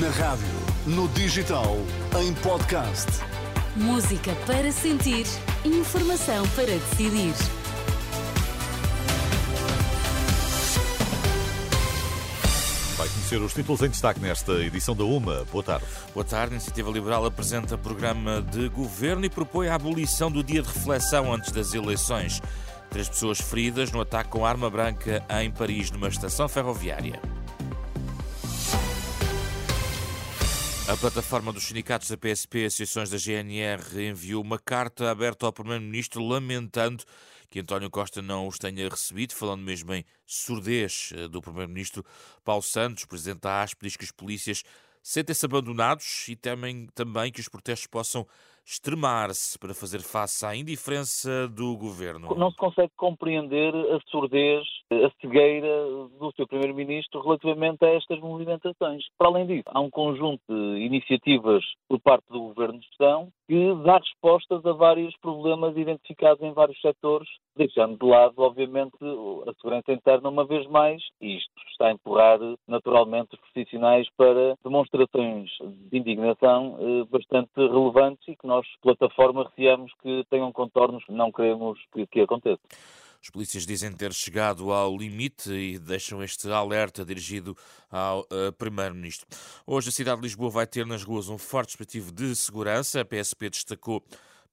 [0.00, 0.46] Na rádio,
[0.86, 1.76] no digital,
[2.18, 3.08] em podcast.
[3.76, 5.26] Música para sentir,
[5.66, 7.34] informação para decidir.
[12.96, 15.44] Vai conhecer os títulos em destaque nesta edição da UMA.
[15.52, 15.84] Boa tarde.
[16.14, 16.54] Boa tarde.
[16.54, 21.30] A Iniciativa Liberal apresenta programa de governo e propõe a abolição do dia de reflexão
[21.30, 22.40] antes das eleições.
[22.88, 27.20] Três pessoas feridas no ataque com arma branca em Paris, numa estação ferroviária.
[30.88, 35.52] A plataforma dos sindicatos da PSP e associações da GNR enviou uma carta aberta ao
[35.52, 37.04] Primeiro-Ministro lamentando
[37.48, 42.04] que António Costa não os tenha recebido, falando mesmo em surdez eh, do Primeiro-Ministro.
[42.42, 44.64] Paulo Santos, presidente da ASP, diz que os polícias
[45.02, 48.26] sentem-se abandonados e temem também que os protestos possam
[48.64, 52.34] extremar-se para fazer face à indiferença do governo.
[52.36, 55.86] Não se consegue compreender a surdez, a cegueira
[56.18, 59.04] do seu primeiro-ministro relativamente a estas movimentações.
[59.18, 63.74] Para além disso, há um conjunto de iniciativas por parte do governo de gestão que
[63.84, 68.96] dá respostas a vários problemas identificados em vários setores, deixando de lado, obviamente,
[69.46, 75.50] a segurança interna uma vez mais, isto está a empurrar naturalmente os profissionais para demonstrações
[75.90, 81.32] de indignação eh, bastante relevantes e que nós, plataforma, receamos que tenham contornos que não
[81.32, 82.60] queremos que, que aconteça.
[83.22, 87.56] Os polícias dizem ter chegado ao limite e deixam este alerta dirigido
[87.90, 89.26] ao uh, Primeiro-Ministro.
[89.66, 93.00] Hoje a cidade de Lisboa vai ter nas ruas um forte dispositivo de segurança.
[93.00, 94.02] A PSP destacou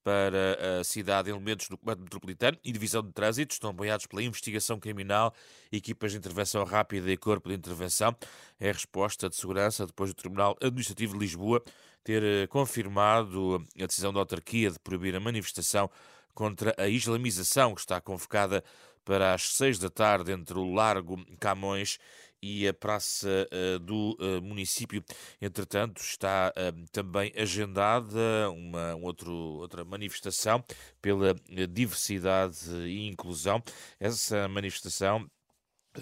[0.09, 4.79] para a cidade elementos do Comando Metropolitano e Divisão de Trânsito estão apoiados pela investigação
[4.79, 5.31] criminal,
[5.71, 8.15] equipas de intervenção rápida e corpo de intervenção.
[8.59, 11.63] É a resposta de segurança depois do Tribunal Administrativo de Lisboa
[12.03, 15.91] ter eh, confirmado a decisão da autarquia de proibir a manifestação
[16.33, 18.63] contra a islamização que está convocada
[19.05, 21.99] para as seis da tarde entre o Largo Camões
[22.41, 25.03] e a praça uh, do uh, município.
[25.41, 30.63] Entretanto, está uh, também agendada uma um outro, outra manifestação
[31.01, 31.35] pela
[31.69, 33.61] diversidade e inclusão.
[33.99, 35.30] Essa manifestação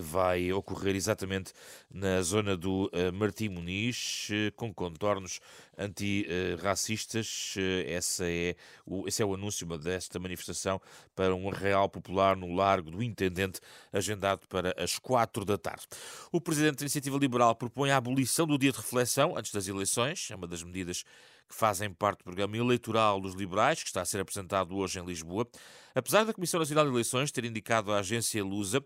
[0.01, 1.53] vai ocorrer exatamente
[1.91, 5.39] na zona do uh, Martim Muniz, uh, com contornos
[5.77, 7.55] antirracistas.
[7.57, 8.55] Uh, essa é
[8.85, 10.81] o, esse é o anúncio desta manifestação
[11.15, 13.59] para um arreal popular no Largo do Intendente,
[13.91, 15.87] agendado para as quatro da tarde.
[16.31, 20.29] O Presidente da Iniciativa Liberal propõe a abolição do dia de reflexão antes das eleições,
[20.31, 21.03] é uma das medidas
[21.47, 25.05] que fazem parte do programa eleitoral dos liberais, que está a ser apresentado hoje em
[25.05, 25.47] Lisboa.
[25.95, 28.83] Apesar da Comissão Nacional de Eleições ter indicado à agência Lusa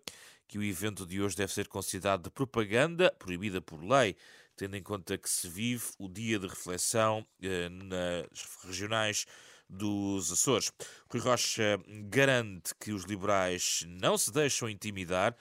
[0.52, 4.18] que o evento de hoje deve ser considerado de propaganda proibida por lei,
[4.58, 8.28] tendo em conta que se vive o dia de reflexão eh, nas
[8.66, 9.26] regionais
[9.70, 10.70] dos Açores.
[11.10, 11.80] Rui Rocha
[12.10, 15.34] garante que os liberais não se deixam intimidar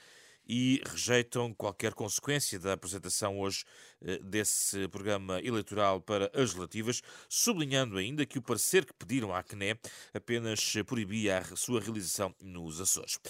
[0.52, 3.64] e rejeitam qualquer consequência da apresentação hoje
[4.02, 9.44] eh, desse programa eleitoral para as relativas, sublinhando ainda que o parecer que pediram à
[9.44, 9.78] CNE
[10.12, 13.20] apenas proibia a sua realização nos Açores.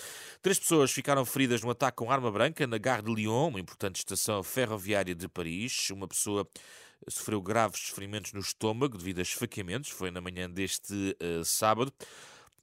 [0.41, 3.97] Três pessoas ficaram feridas no ataque com arma branca na Gare de Lyon, uma importante
[3.97, 5.91] estação ferroviária de Paris.
[5.91, 6.49] Uma pessoa
[7.07, 11.93] sofreu graves ferimentos no estômago devido a esfaqueamentos, foi na manhã deste uh, sábado.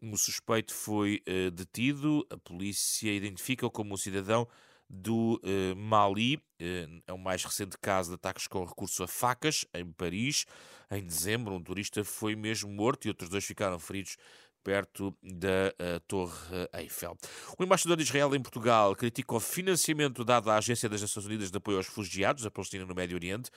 [0.02, 2.25] O suspeito foi uh, detido.
[2.30, 4.47] A polícia identifica-o como um cidadão
[4.90, 6.35] do uh, Mali.
[6.35, 10.46] Uh, é o mais recente caso de ataques com recurso a facas em Paris.
[10.91, 14.18] Em dezembro, um turista foi mesmo morto e outros dois ficaram feridos
[14.63, 17.18] perto da uh, Torre Eiffel.
[17.57, 21.50] O embaixador de Israel em Portugal critica o financiamento dado à Agência das Nações Unidas
[21.50, 23.50] de Apoio aos Refugiados, a Palestina no Médio Oriente.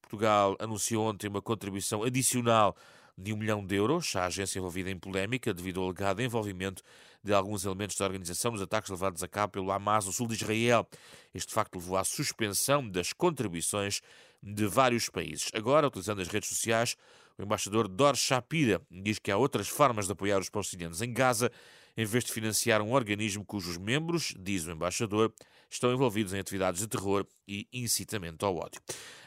[0.00, 2.76] Portugal anunciou ontem uma contribuição adicional
[3.18, 6.84] de um milhão de euros à agência envolvida em polémica devido ao alegado envolvimento
[7.22, 10.34] de alguns elementos da organização nos ataques levados a cabo pelo Hamas no sul de
[10.34, 10.88] Israel.
[11.34, 14.00] Este facto levou à suspensão das contribuições
[14.40, 15.50] de vários países.
[15.52, 16.96] Agora, utilizando as redes sociais,
[17.36, 21.50] o embaixador Dor Shapira diz que há outras formas de apoiar os palestinianos em Gaza,
[21.96, 25.32] em vez de financiar um organismo cujos membros, diz o embaixador,
[25.70, 28.80] estão envolvidos em atividades de terror e incitamento ao ódio.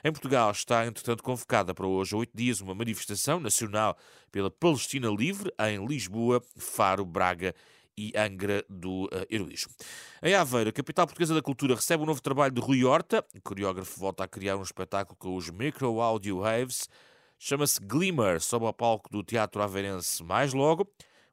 [0.04, 3.98] Em Portugal está, entretanto, convocada para hoje, oito dias, uma manifestação nacional
[4.32, 7.54] pela Palestina Livre em Lisboa, Faro, Braga
[7.98, 9.74] e Angra do uh, Heroísmo.
[10.24, 13.26] Em Aveiro, a capital portuguesa da cultura recebe um novo trabalho de Rui Horta.
[13.36, 16.88] O coreógrafo volta a criar um espetáculo com os Micro Audio Waves.
[17.38, 20.84] Chama-se Glimmer, sob o palco do Teatro Aveirense mais logo.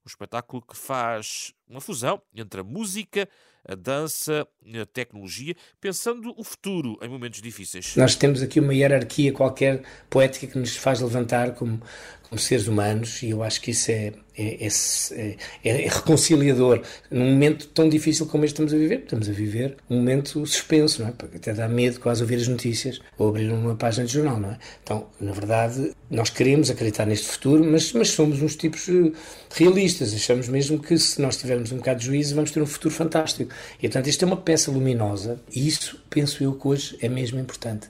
[0.04, 3.28] Um espetáculo que faz uma fusão entre a música,
[3.68, 4.48] a dança,
[4.80, 7.94] a tecnologia, pensando o futuro em momentos difíceis.
[7.96, 11.80] Nós temos aqui uma hierarquia qualquer poética que nos faz levantar como,
[12.28, 14.68] como seres humanos e eu acho que isso é, é, é,
[15.12, 19.00] é, é, reconciliador num momento tão difícil como este estamos a viver.
[19.00, 21.12] Estamos a viver um momento suspenso, não é?
[21.12, 24.50] Porque até dá medo quase ouvir as notícias ou abrir uma página de jornal, não
[24.50, 24.58] é?
[24.82, 29.12] Então, na verdade, nós queremos acreditar neste futuro, mas, mas somos uns tipos eh,
[29.50, 30.14] realistas.
[30.14, 33.52] Achamos mesmo que se nós tivermos um bocado de juízo, vamos ter um futuro fantástico.
[33.78, 37.40] E, portanto, isto é uma peça luminosa e isso, penso eu, que hoje é mesmo
[37.40, 37.88] importante.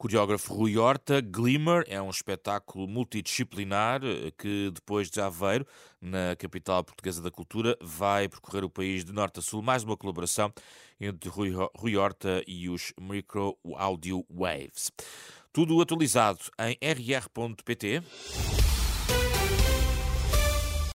[0.00, 5.66] Coreógrafo Rui Horta, Glimmer é um espetáculo multidisciplinar eh, que, depois de Aveiro,
[6.00, 9.60] na capital portuguesa da cultura, vai percorrer o país de norte a sul.
[9.60, 10.50] Mais uma colaboração
[10.98, 14.90] entre Rui, Rui Horta e os Micro Audio Waves.
[15.52, 18.02] Tudo atualizado em rr.pt.